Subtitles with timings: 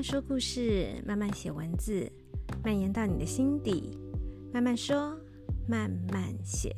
[0.00, 2.10] 慢说故事，慢慢写文字，
[2.64, 3.98] 蔓延到你的心底。
[4.50, 5.14] 慢慢说，
[5.68, 6.74] 慢慢写。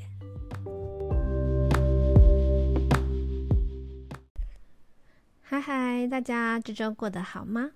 [5.40, 7.70] 嗨嗨，大家这周过得好吗？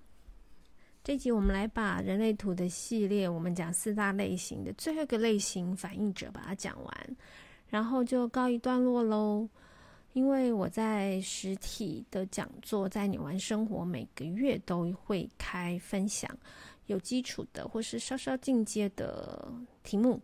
[1.01, 7.15] 这集我们来把人类图的系列，我们讲四大类型的最后一个类型——反应者，把它讲完，
[7.69, 9.47] 然后就告一段落喽。
[10.17, 16.27] 因为我在实体的讲座，在纽玩生活每个月都会开分享，
[16.87, 19.47] 有基础的或是稍稍进阶的
[19.83, 20.19] 题目，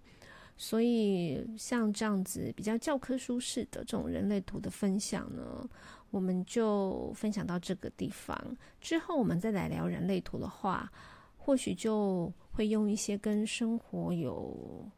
[0.58, 5.64] 所以像这样子比较教科书式的这种人类图的分享呢，
[6.10, 8.58] 我们就分享到这个地方。
[8.82, 10.92] 之后我们再来聊人类图的话，
[11.38, 14.90] 或许就会用一些跟生活有。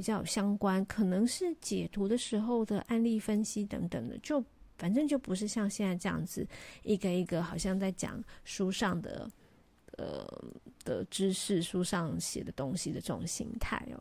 [0.00, 4.42] 比较相关，可能是解读的时候的案例分析等等的，就
[4.78, 6.46] 反正就不是像现在这样子
[6.84, 9.30] 一个一个好像在讲书上的
[9.98, 10.26] 呃
[10.84, 14.00] 的知识，书上写的东西的这种形态哦。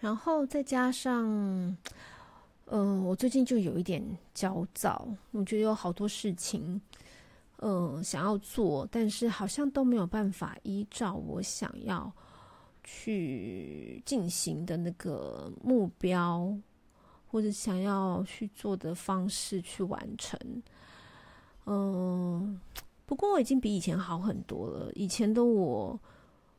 [0.00, 1.76] 然后再加上，嗯、
[2.64, 4.02] 呃，我最近就有一点
[4.32, 6.80] 焦躁，我觉得有好多事情，
[7.58, 12.10] 嗯、呃，想要做，但是好像都没有办法依照我想要。
[12.90, 16.50] 去进行的那个目标，
[17.30, 20.40] 或者想要去做的方式去完成。
[21.66, 22.58] 嗯，
[23.04, 24.90] 不过我已经比以前好很多了。
[24.94, 26.00] 以前的我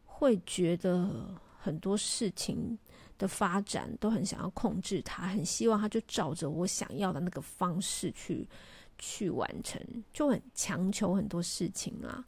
[0.05, 2.77] 会觉得很多事情
[3.17, 8.47] 的发展都很想要控制它，很希望它就照着我想要的那个方式去
[8.99, 9.81] 去完成，
[10.13, 12.23] 就很强求很多事情啊。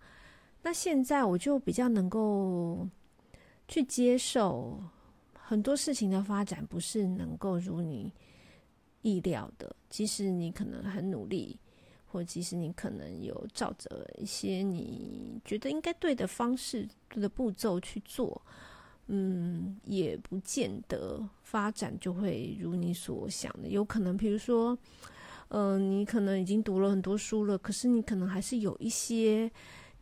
[0.63, 2.89] 那现在我就比较能够。
[3.71, 4.77] 去接受
[5.33, 8.11] 很多事情的发展，不是能够如你
[9.01, 9.73] 意料的。
[9.89, 11.57] 即使你可能很努力，
[12.05, 18.41] 或即使你可能有照着一些你觉得应该对的方式、的步骤去做，
[19.07, 23.69] 嗯，也不见得发展就会如你所想的。
[23.69, 24.77] 有可能，比如说，
[25.47, 29.49] 嗯、你可能已经读了很多书了，可是你可能还是有一些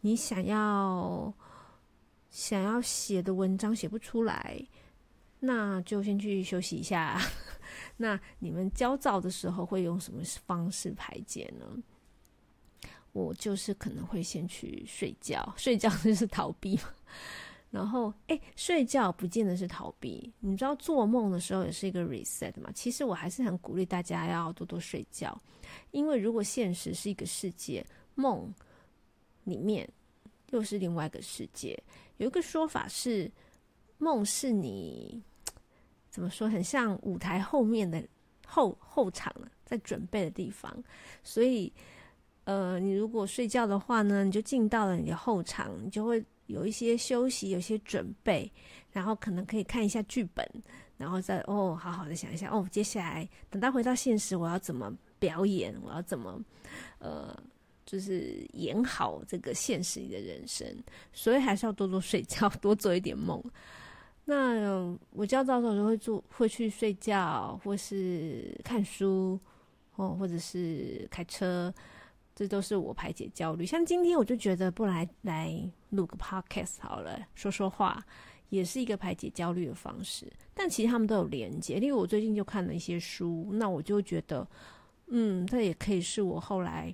[0.01, 1.31] 你想要。
[2.29, 4.59] 想要写的文章写不出来，
[5.40, 7.19] 那就先去休息一下。
[7.97, 11.66] 那你们焦躁的时候会用什么方式排解呢？
[13.12, 16.84] 我就是可能会先去睡觉，睡觉就是 逃避嘛。
[17.72, 20.31] 然后，哎，睡觉不见得是逃避。
[20.39, 22.72] 你知道做梦的时候也是一个 reset 嘛？
[22.73, 25.39] 其实我还是很鼓励大家要多多睡觉，
[25.91, 27.85] 因为如果现实是一个世界，
[28.16, 28.51] 梦
[29.44, 29.88] 里面
[30.51, 31.77] 又是另外一个世界。
[32.17, 33.31] 有一个说法是，
[33.97, 35.21] 梦是你
[36.09, 38.03] 怎么说，很像舞台后面的
[38.45, 39.33] 后后场
[39.63, 40.71] 在准备的地方。
[41.23, 41.71] 所以，
[42.43, 48.51] 呃，你如果睡觉的话呢，你就进到了你的后场，你就会有一些休息，有些准备，
[48.91, 50.45] 然后可能可以看一下剧本，
[50.97, 56.43] 然后再哦，好好的想一下哦，接下来等到回到现实，我要怎么表演，我要怎么
[56.99, 57.38] 呃。
[57.91, 60.63] 就是演好这个现实里的人生，
[61.11, 63.44] 所以还是要多多睡觉， 多做一点梦。
[64.25, 69.39] 那我焦躁的时候就会做，会去睡觉，或是看书，
[69.95, 71.73] 哦，或者是开车，
[72.35, 73.66] 这都是我排解焦虑。
[73.66, 78.06] 像今天我就觉得，不来来录个 podcast 好了，说说话
[78.50, 80.31] 也是一个排解焦虑的方式。
[80.53, 84.47] 但其实他们都有连接，因为我最近就看了一些书，那我就觉得，
[85.07, 86.94] 嗯，这也可以是我后来。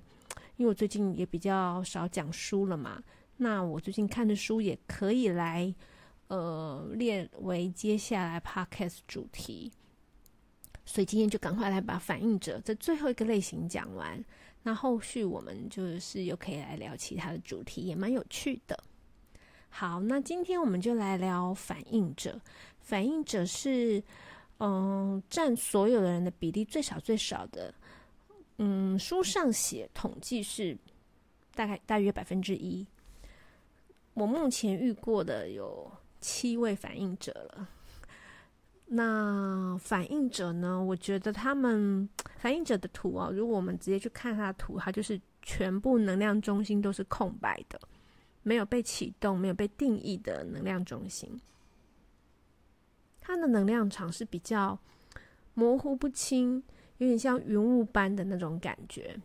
[0.56, 3.02] 因为我最近也比较少讲书了嘛，
[3.36, 5.74] 那我最近看的书也可以来，
[6.28, 9.70] 呃，列为接下来 podcast 主题。
[10.84, 14.24] 所以今天就赶快来把反应者这最后一个类型讲完，
[14.62, 18.78] 那后续我们就是又可以来聊其他的主题，也蛮有趣的。
[19.68, 22.40] 好，那今天我们就来聊反应者。
[22.80, 24.02] 反应者是，
[24.60, 27.74] 嗯，占所有的人的比例最少最少的。
[28.58, 30.76] 嗯，书上写统计是
[31.54, 32.86] 大概大约百分之一。
[34.14, 37.68] 我目前遇过的有七位反应者了。
[38.86, 40.82] 那反应者呢？
[40.82, 47.78] 我觉得他们反应者的图啊，如果我们直接去看他的图，他就是全部能量中心都是空白的，
[48.42, 51.38] 没有被启动、没有被定义的能量中心。
[53.20, 54.78] 他的能量场是比较
[55.54, 56.62] 模糊不清。
[56.98, 59.16] 有点像云雾般的那种感觉。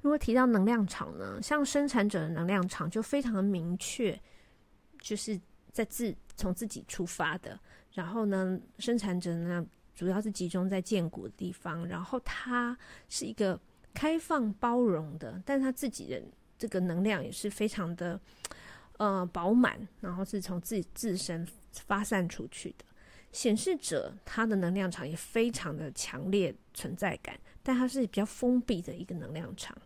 [0.00, 4.20] 如果提到能量场呢，像生产者的能量场就非常的明确，
[5.00, 5.40] 就是
[5.70, 7.58] 在自从自己出发的。
[7.92, 11.86] 然后呢，生产者呢主要是集中在建骨的地方。
[11.86, 12.76] 然后他
[13.08, 13.58] 是一个
[13.94, 16.20] 开放包容的，但他自己的
[16.58, 18.20] 这个能量也是非常的
[18.98, 22.84] 呃饱满，然后是从自己自身发散出去的。
[23.32, 29.76] 显示者他的能量场也非常的强烈存在感，但它是比较封闭的一个能量场。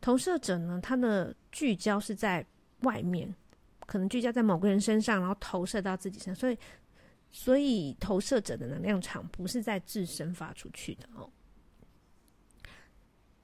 [0.00, 2.46] 投射者呢，他的聚焦是在
[2.82, 3.34] 外面，
[3.86, 6.58] 可能聚焦在某个人身上，然后投射到自己身上，所以
[7.32, 11.28] 所以投射者的能量场不是在自身发出去的哦。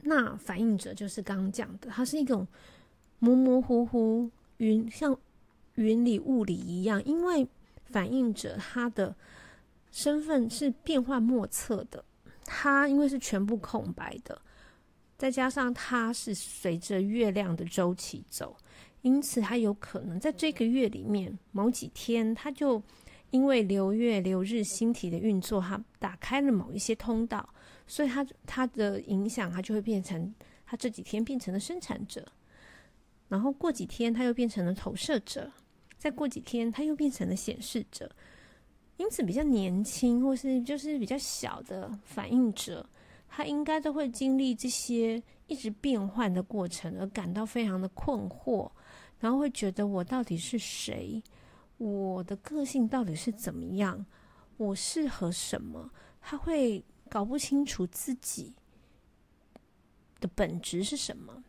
[0.03, 2.47] 那反映者就是刚刚讲的，它是一种
[3.19, 5.19] 模模糊糊云，像
[5.75, 7.49] 云里雾里一样，因为。
[7.93, 9.15] 反映着他的
[9.91, 12.03] 身份是变幻莫测的，
[12.47, 14.41] 他因为是全部空白的，
[15.19, 18.57] 再加上他是随着月亮的周期走，
[19.03, 22.83] 因此他有可能在这个月里面某几天，他就
[23.31, 27.47] 因为流月流日星体的运作，他打开了某一些通道，
[27.87, 30.35] 所以他他的影响，他就会变成
[30.65, 32.27] 他这几天变成了生产者，
[33.29, 35.51] 然后过几天他又变成了投射者。
[36.03, 38.11] 再过几天，他又变成了显示者，
[38.97, 42.85] 因此比较年轻或是就是比较小的反映者，
[43.29, 48.69] 他应该都会经历这些一直变换的过程，而感到非常的困惑，
[49.21, 51.23] 然后会觉得我到底是谁？
[51.79, 54.05] 我的个性到底是怎么样？
[54.57, 55.89] 我适合什么？
[56.21, 58.53] 他会搞不清楚自己
[60.19, 61.45] 的本质是什么，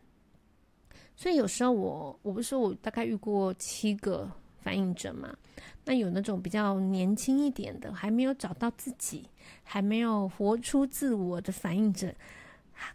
[1.16, 4.30] 所以有时候我我不是说我大概遇过七个。
[4.64, 5.36] 反应者嘛，
[5.84, 9.28] 那有那种比较年轻一点的，还没有找到自己，
[9.62, 12.14] 还没有活出自我的反应者，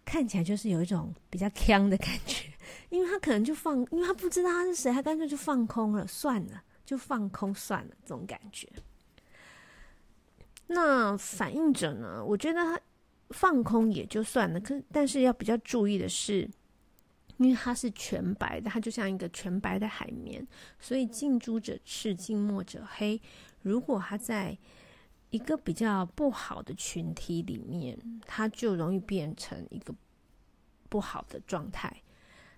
[0.03, 2.51] 看起来就是有一种比较锵的感觉，
[2.89, 8.67] 因为他可能就放，因为他不知道他是谁，他干脆就放空了，算了，就放空算了，这种感觉。
[10.65, 12.25] 那反应者呢？
[12.25, 12.79] 我觉得他
[13.29, 16.49] 放空也就算了，可但是要比较注意的是。
[17.39, 20.45] 因为它是全白的，它就像一个全白的海绵，
[20.77, 23.19] 所以近朱者赤，近墨者黑。
[23.61, 24.57] 如果它在
[25.29, 29.95] 一个比较不好的群体里面，它就容易变成一个
[30.89, 31.89] 不好的状态；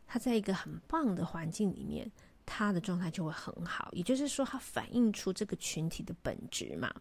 [0.08, 2.12] 它在一个很棒的环境里面，
[2.44, 3.88] 它的状态就会很好。
[3.92, 6.92] 也就是说，它反映出这个群体的本质嘛。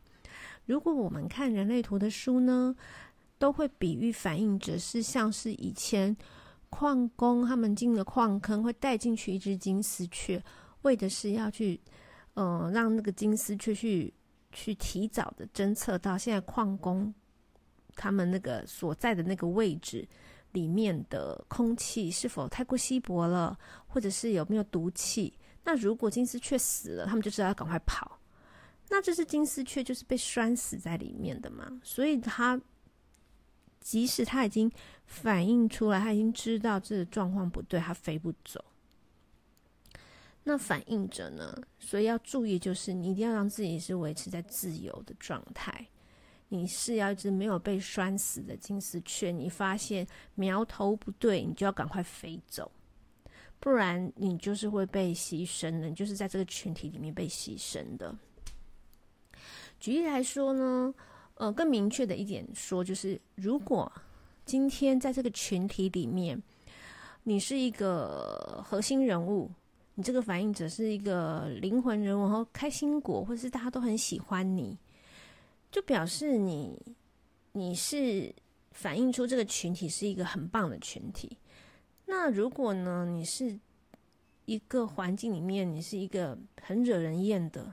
[0.66, 2.76] 如果我们看人类图的书呢，
[3.38, 6.14] 都会比喻反映者是像是以前。
[6.70, 10.42] 矿工他们进了矿坑，会带进去一只金丝雀，
[10.82, 11.78] 为的是要去，
[12.34, 14.14] 嗯、呃，让那个金丝雀去
[14.52, 17.12] 去提早的侦测到现在矿工
[17.96, 20.08] 他们那个所在的那个位置
[20.52, 25.36] 里面的空气是否太过稀薄了，或者是有没有毒气。
[25.64, 28.18] 那如果金丝雀死了，他们就知道要赶快跑。
[28.88, 32.58] 那这只金丝雀就是被拴死在里面的嘛，所以它。
[33.80, 34.70] 即使他已经
[35.06, 38.64] 反映出来，他已经知道这个状况不对，他飞不走。
[40.44, 41.60] 那反映者呢？
[41.78, 45.86] 所以要注意，就是你一定要让自己是维持在自由的状态。
[46.48, 52.72] 你是要一只没有被拴死的金丝雀，你发现苗头不对，你就要赶快飞走，
[53.60, 58.16] 不然你就是会被牺牲的，你就是在这个群体里面被牺牲的。
[59.78, 60.92] 举例来说呢？
[61.40, 63.90] 呃，更明确的一点说，就是如果
[64.44, 66.38] 今天在这个群体里面，
[67.22, 69.50] 你是一个核心人物，
[69.94, 74.76] 你这个反应者是一个灵魂人物，然后开心果，或者是大家都很喜欢你，
[75.70, 76.78] 就表示你
[77.52, 78.30] 你是
[78.72, 81.38] 反映出这个群体是一个很棒的群体。
[82.04, 83.58] 那如果呢，你是
[84.44, 87.72] 一个环境里面，你是一个很惹人厌的，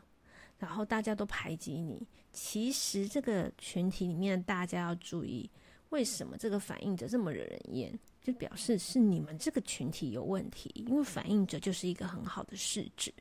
[0.57, 2.07] 然后大家都排挤你。
[2.39, 5.49] 其实这个群体里面，大家要注意，
[5.89, 7.99] 为什么这个反应者这么惹人厌？
[8.21, 10.71] 就表示是你们这个群体有问题。
[10.87, 13.11] 因为反映者就是一个很好的试纸，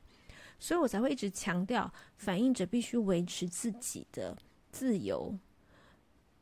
[0.58, 4.36] 所以我才会一直强调，反映者必须维持自己的
[4.70, 5.34] 自由，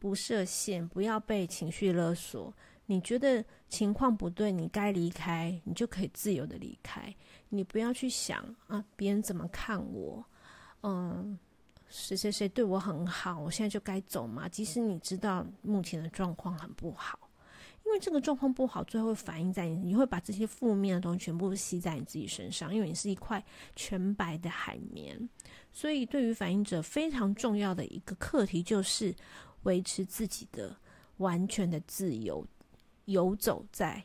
[0.01, 2.53] 不设限，不要被情绪勒索。
[2.87, 7.15] 你觉得情况不对，你该离开，你就可以自由的离开。
[7.51, 10.25] 你不要去想啊，别人怎么看我，
[10.83, 11.39] 嗯。
[11.97, 14.49] 谁谁谁对我很好，我现在就该走吗？
[14.49, 17.17] 即使你知道目前的状况很不好，
[17.87, 23.43] 因为这个状况不好，最后会反映在你，你会把这些负面的东西全部吸在你自己身上，因为你是一块
[23.77, 25.17] 全白的海绵。
[25.71, 29.15] 所以，对于反映者非常重要的一个课题，就是
[29.63, 30.77] 维持自己的
[31.19, 32.45] 完全的自由，
[33.05, 34.03] 游走在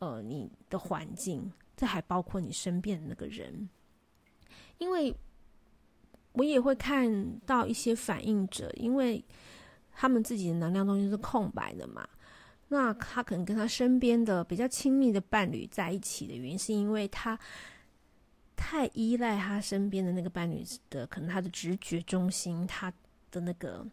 [0.00, 3.70] 呃你的环境，这还包括你身边的那个人，
[4.78, 5.14] 因为。
[6.40, 9.22] 我也会看到一些反应者，因为
[9.92, 12.08] 他们自己的能量中心是空白的嘛，
[12.68, 17.38] 那他可能跟他身边的比较亲密的伴侣在一起的原因，是因为他
[18.56, 22.90] 太依赖他身边的那个伴侣的，可能他的直觉中心，他
[23.30, 23.86] 的那个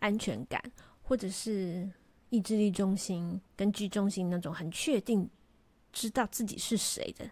[0.00, 0.62] 安全感，
[1.00, 1.90] 或者是
[2.28, 5.26] 意志力中心、根据中心那种很确定
[5.90, 7.30] 知道自己是谁的。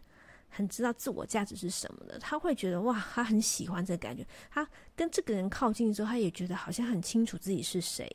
[0.57, 4.27] 很知道自我价值是什么的，他会觉得哇，他很喜欢这个感觉。
[4.51, 8.11] 他跟这个人靠近之后，他也觉得好像很清楚自己是谁。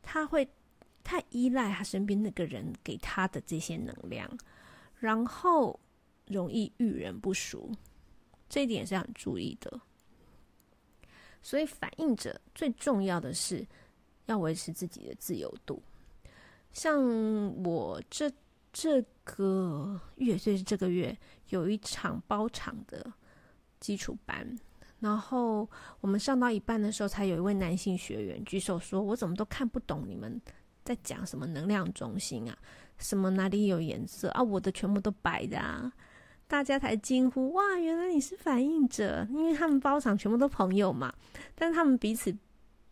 [0.00, 0.48] 他会
[1.04, 4.26] 太依赖他身边那个人给他的这些能量，
[4.98, 5.78] 然后
[6.26, 7.70] 容易遇人不淑，
[8.48, 9.80] 这一点是很注意的。
[11.42, 13.66] 所以反应者最重要的是
[14.26, 15.82] 要维持自己的自由度。
[16.72, 17.02] 像
[17.62, 18.32] 我这。
[18.74, 21.16] 这个月，所以是这个月
[21.48, 23.12] 有一场包场的
[23.80, 24.58] 基础班，
[25.00, 25.68] 然后
[26.00, 30.40] 我们上到一半的时候，才有一位男性学员举手说：“我怎么都看不懂你们
[30.84, 32.56] 在讲什么能量中心啊？
[32.98, 34.42] 什么哪里有颜色啊？
[34.42, 35.92] 我的全部都白的啊！”
[36.46, 41.12] 大家才惊呼：“哇，原来你是反应者！”因为他们包场全部都朋友嘛，
[41.54, 42.36] 但他们彼此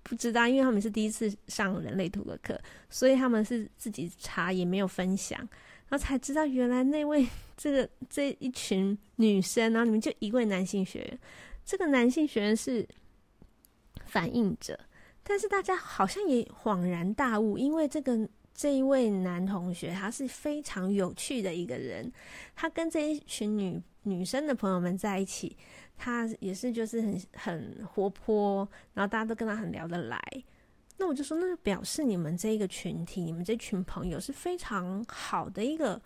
[0.02, 2.58] 不知道，因为他们是第一次上人类图的课，
[2.88, 5.46] 所以他们是自己查也没有分享。
[5.90, 11.18] 然后才知道，原来那位这个这一群女生，然后里面就一位男性学员。
[11.64, 12.86] 这个男性学员是
[14.06, 14.78] 反应者，
[15.24, 22.10] 但是大家好像也恍然大悟，因为这个这一位男同学他是非常有趣的一个人，
[22.54, 25.56] 他跟这一群女女生的朋友们在一起，
[25.96, 30.20] 他也是就是很很活泼，然后大家都跟他很聊得来。
[31.00, 35.98] 那我就说，那就表示你们这一个群体，你们这群朋友是非常好的一个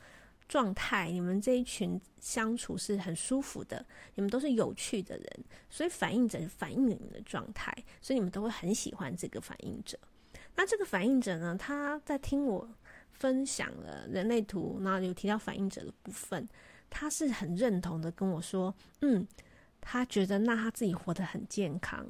[0.48, 3.84] 状态，你们这一群相处是很舒服的，
[4.14, 9.98] 你们都是有趣的人，所以反应者反映你们的状态，所以你们都会很喜欢这个反应者。
[10.54, 12.68] 那这个反应者呢，他在听我
[13.10, 16.48] 分享了人类图，然后有提到反应者的部分，
[16.88, 19.26] 他是很认同的跟我说，嗯，
[19.80, 22.06] 他觉得那他自己活得很健康。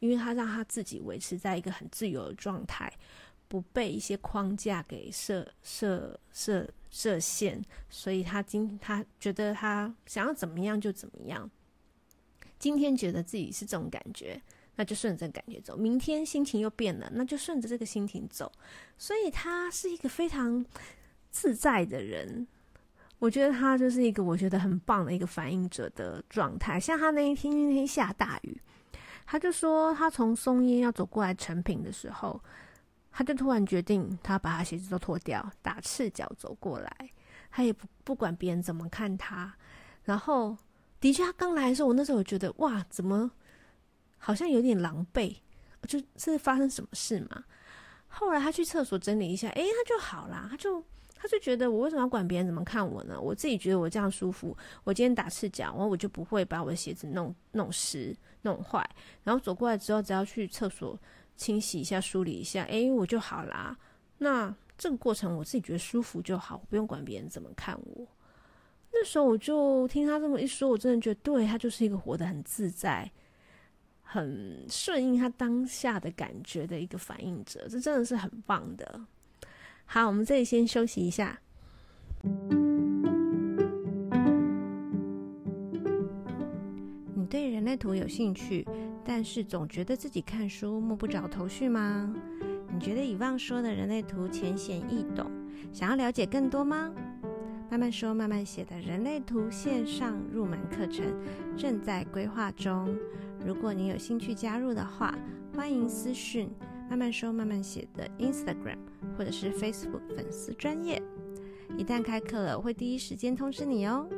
[0.00, 2.92] 因为他让他自己维持在一个很自由的状态，
[3.48, 11.50] 不被一些框架给设设设设限，所以他今他觉得他想要怎么样就怎么样。
[12.58, 14.40] 今天觉得自己是这种感觉，
[14.76, 18.50] 那就顺着感觉走；明天心情又变了，那就顺着这个心情走。
[18.96, 20.64] 所以他是一个非常
[21.30, 22.46] 自在的人。
[23.18, 26.78] 我觉得他就是一个我觉得很棒的一个反应者的状态。
[26.78, 28.60] 像他那一天那天下大雨。
[29.30, 32.42] 他就说，他从松烟要走过来成品的时候，
[33.12, 37.10] 他就突然决定，他把他鞋子都脱掉，打赤脚走过来。
[37.50, 39.54] 他也不不管别人怎么看他。
[40.02, 40.56] 然后，
[40.98, 43.30] 的确，他刚来的时候，我那时候我觉得，哇，怎么
[44.16, 45.36] 好像有点狼狈？
[45.86, 47.44] 就是发生什么事嘛？
[48.06, 50.46] 后来他去厕所整理一下，诶，他就好啦。
[50.50, 50.82] 他就
[51.18, 53.20] 他就觉得，我为什么要管别人怎么看我呢？
[53.20, 54.56] 我自己觉得我这样舒服。
[54.84, 58.16] 我今天打赤脚，然后我就不会把我的鞋子弄弄湿。
[58.42, 58.88] 弄坏，
[59.24, 60.96] 然后走过来之后，只要去厕所
[61.34, 63.76] 清洗一下、梳理一下，诶，我就好啦。
[64.18, 68.06] 那这个过程我自己觉得舒服就好，不用管别人怎么看我。
[68.92, 73.10] 那时候我就听他这么一说，我真的觉得，对，他就是一个活得很自在、
[74.02, 79.00] 很顺应他当下的感觉的一个反应者，这真的是很棒的。
[79.90, 81.40] 好，我们这里先休息一下。
[87.14, 88.68] 你对人类图有兴趣，
[89.02, 92.14] 但是总觉得自己看书摸不着头绪吗？
[92.70, 95.30] 你觉得以望说的人类图浅显易懂，
[95.72, 96.92] 想要了解更多吗？
[97.70, 101.06] 慢慢说慢慢写的人类图线上入门课程
[101.56, 102.94] 正在规划中，
[103.42, 105.14] 如果你有兴趣加入的话，
[105.56, 106.50] 欢迎私讯
[106.90, 108.76] 慢慢说慢慢写的 Instagram
[109.18, 111.02] 或者是 Facebook 粉丝专业，
[111.76, 114.08] 一旦开课了，我会第一时间通知你哦。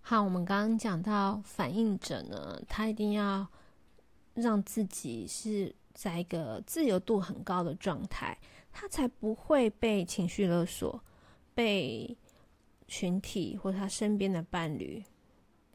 [0.00, 3.46] 好，我们刚刚讲到反应者呢，他一定要
[4.32, 8.38] 让自己是在一个自由度很高的状态，
[8.72, 10.98] 他才不会被情绪勒索，
[11.54, 12.16] 被
[12.88, 15.04] 群体或他身边的伴侣，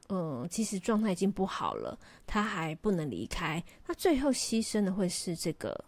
[0.09, 5.85] 嗯，其实状态已经不好了，他还不能离开，那最后牺牲的会是这个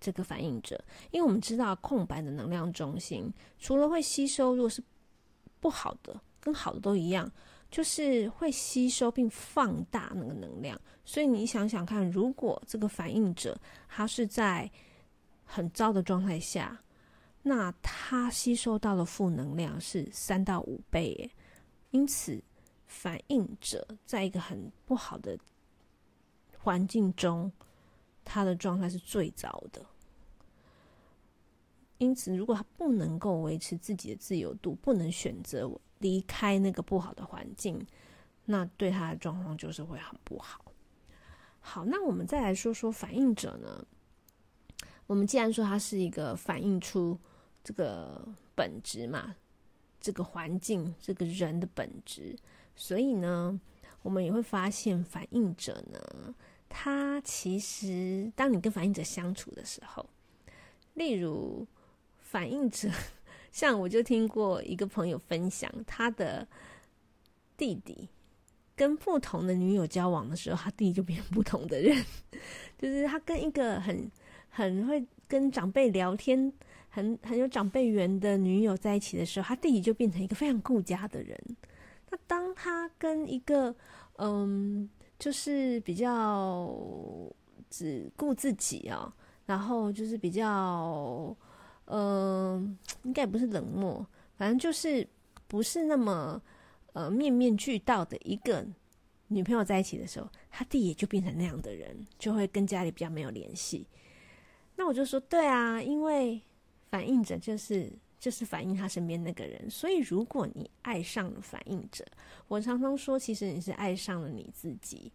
[0.00, 4.82] 这个反应者，因为我们知道空白的能量中心，除了会吸收，如果是
[5.60, 7.30] 不好的，跟好的都一样。
[7.70, 14.70] 就是会吸收并放大那个能量，所以你想想看，如果这个反应者他是在
[15.42, 16.80] 很糟的状态下，
[17.42, 21.30] 那他吸收到的负能量是三到五倍耶。
[21.90, 22.40] 因此，
[22.94, 25.36] 反应者在一个很不好的
[26.58, 27.50] 环境中，
[28.24, 29.84] 他的状态是最糟的。
[31.98, 37.84] 因此，如果他不能够维持自己的自由度，不能选择离开那个不好的环境，
[38.44, 40.64] 那对他的状况就是会很不好。
[41.60, 43.84] 好，那我们再来说说反应者呢？
[45.06, 47.18] 我们既然说他是一个反映出
[47.62, 49.36] 这个本质嘛，
[50.00, 52.36] 这个环境，这个人的本质，
[52.74, 53.60] 所以呢，
[54.02, 56.34] 我们也会发现反应者呢，
[56.68, 60.06] 他其实当你跟反应者相处的时候，
[60.94, 61.66] 例如
[62.20, 62.90] 反应者，
[63.52, 66.46] 像我就听过一个朋友分享，他的
[67.56, 68.08] 弟弟
[68.74, 72.04] 跟不同的女友交往的时候，他弟弟就变成不同的人，
[72.78, 74.10] 就是他跟一个很。
[74.56, 76.52] 很会跟长辈聊天，
[76.88, 81.36] 很很有长辈缘的女友在一起的时候，他弟弟就变成一个非常顾家的人。
[82.26, 83.74] 当他跟一个
[84.18, 86.74] 嗯，就是比较
[87.70, 89.12] 只顾自己啊、哦，
[89.46, 91.36] 然后就是比较
[91.86, 94.06] 嗯，应该也不是冷漠，
[94.36, 95.06] 反正就是
[95.46, 96.40] 不是那么
[96.92, 98.64] 呃面面俱到的一个
[99.28, 103.86] 女朋友在一起的时候，他弟也就变成那样的人，就会跟家里比较没有联系。
[104.76, 106.40] 那我就说，对啊，因为
[106.90, 107.92] 反应者就是
[108.24, 112.02] 就是反映他身边那个人，所以如果你爱上了反应者，
[112.48, 115.12] 我常常说，其实你是爱上了你自己。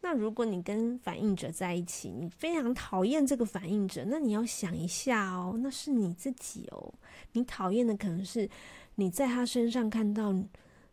[0.00, 6.94] 那如果你跟反应者在一起，你非常讨厌这个反应者，那你要想一下哦，那是你自己哦，
[7.32, 8.48] 你讨厌的可能是
[8.94, 10.32] 你在他身上看到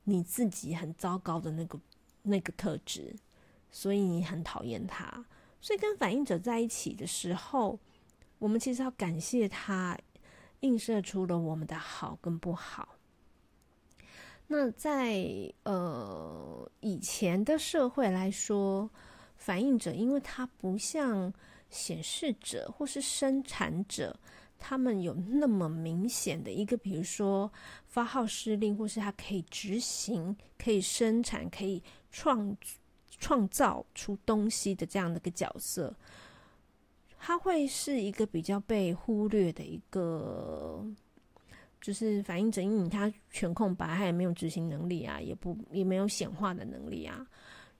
[0.05, 1.79] 你自己很糟糕的那个
[2.23, 3.15] 那个特质，
[3.69, 5.23] 所以你很讨厌他。
[5.61, 7.77] 所以跟反应者在一起的时候，
[8.39, 9.95] 我们其实要感谢他，
[10.61, 12.97] 映射出了我们的好跟不好。
[14.47, 15.23] 那在
[15.63, 18.89] 呃以前的社会来说，
[19.37, 21.31] 反应者因为他不像
[21.69, 24.19] 显示者或是生产者，
[24.59, 27.49] 他们有那么明显的一个，比如说
[27.87, 32.55] 发号施令，或是他可以执行、可以生产、可以创
[33.17, 35.95] 创造出东西的这样的一个角色。
[37.23, 40.83] 他会是一个比较被忽略的一个，
[41.79, 47.23] 就是反应者，因为他全空白，他也没有执行能力啊，也不也没有显化的能力啊，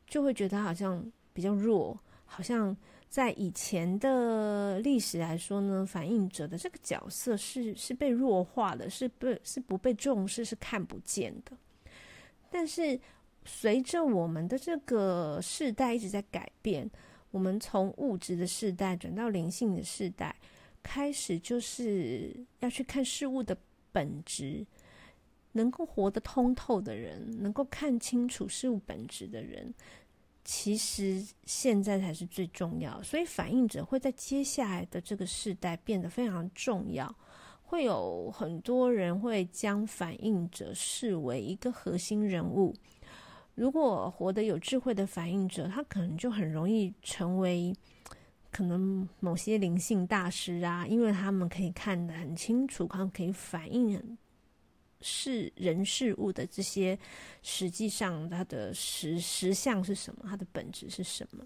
[0.06, 2.78] 就会觉得好像比较弱，好像
[3.10, 11.58] 在以前的历史来说呢，反应者的这个角色是是被弱化的，是不，是不被重视，是看不见的。
[12.52, 13.00] 但是
[13.44, 16.88] 随着我们的这个世代一直在改变。
[17.32, 20.36] 我们从物质的世代转到灵性的世代，
[20.84, 23.58] 开始就是要去看事物的
[23.92, 24.66] 本质。
[25.54, 29.74] 能够活得通透的人，能够看清楚事物本质的人，
[30.46, 33.04] 其实现在才是最重要。
[33.04, 37.14] 所以，反应者会在接下来的这个世代变得非常重要。
[37.64, 42.74] 会有很多人会将反应者视为一个核心人物。
[43.62, 47.72] 如果活得有智慧的反应者，他可能就很容易成为
[48.50, 54.18] 可能某些灵性大师啊，因为他们可以看得很清楚，他们可以反映
[55.00, 56.98] 是人事物的这些
[57.44, 61.46] 实际上它的实实相是什么，它的本质是什么。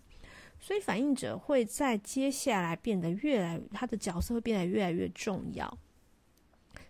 [0.58, 5.78] 所以反应者会在接下来变得越来，他的角色会变得越来越重要。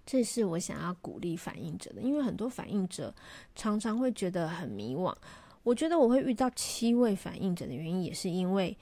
[0.06, 3.13] 这是我想要鼓励反应者的，因为很多反应者
[3.56, 5.15] 常常会觉得很迷惘。
[5.63, 8.78] 我觉得我会遇到七位反应者的原因，也是因为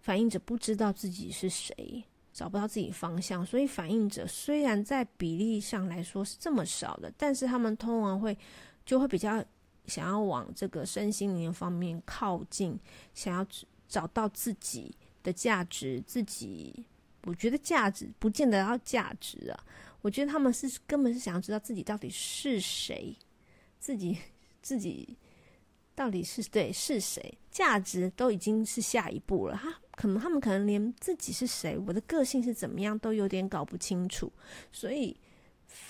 [0.00, 3.46] 反应者不知道自己是谁，找不到自己方向。
[3.46, 8.36] 所以反应者虽然在比例上来说是这么少的，但是他们通常会
[8.84, 9.42] 就会比较
[9.86, 12.78] 想要往这个身心灵方面靠近，
[13.14, 13.46] 想要
[13.88, 16.02] 找到自己的价值。
[16.06, 16.84] 自己，
[17.24, 19.64] 我觉得价值不见得要价值啊。
[20.02, 23.16] 我觉得他们是根本是想要知道自己到底是谁，
[23.78, 24.18] 自己
[24.60, 25.16] 自己
[25.94, 29.56] 到底是对是谁，价值都已经是下一步了。
[29.56, 34.32] 他可能他们可能连自己是谁，我的个性是怎么样都有点搞不清楚，
[34.72, 35.16] 所以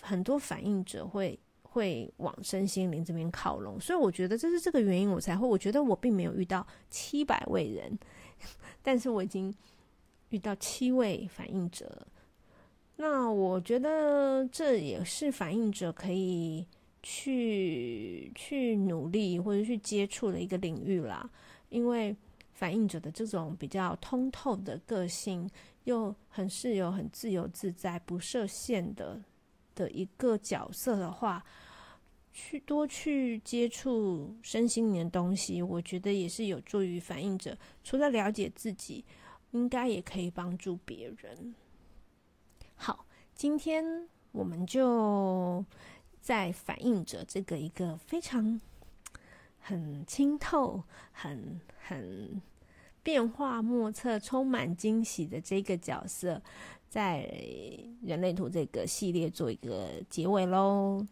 [0.03, 3.81] 很多反应者会会往身心灵这边靠拢。
[3.81, 7.99] 所以我觉得这是这个原因，我才会我觉得我并没有遇到七百位人，
[8.83, 9.55] 但是我已经
[10.29, 12.07] 遇到七位反应者。
[13.05, 16.65] 那我觉得这也是反应者可以
[17.03, 21.29] 去去努力或者去接触的一个领域啦，
[21.69, 22.15] 因为
[22.53, 25.51] 反应者的这种比较通透的个性，
[25.83, 29.21] 又很是有很自由自在、不设限的
[29.75, 31.45] 的一个角色的话，
[32.33, 39.05] 去多去接触身心灵的东西，我觉得也是有助于反映者除了了解自己，
[39.51, 41.53] 应该也可以帮助别人。
[42.83, 45.65] 好，今天我们就
[46.21, 48.61] 在反映着这个一个非常
[49.61, 52.43] 很清透、很很
[53.01, 56.43] 变化莫测、充满惊喜的这个角色，
[56.89, 57.21] 在
[58.03, 61.07] 人类图这个系列做一个结尾喽。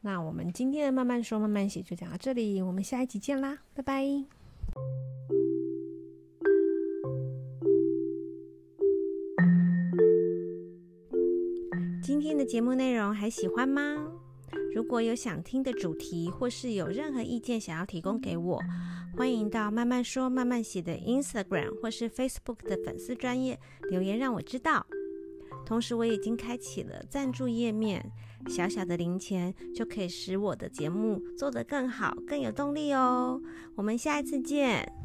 [0.00, 5.11] 那我们今天的慢慢说慢慢写就讲到这里，我们下一集见啦，拜拜。
[12.42, 14.04] 的节目内容还喜欢吗？
[14.74, 18.60] 如果有想听的主题，或是有任何意见想要提供给我，
[19.16, 24.84] 欢迎到慢慢说慢慢写的 Instagram 或是 Facebook 的粉丝专页留言让我知道。
[25.64, 28.10] 同时，我已经开启了赞助页面。
[28.48, 33.40] 小小的零钱就可以使我的节目做得更好，更有动力哦。
[33.76, 35.01] 我们下一次见。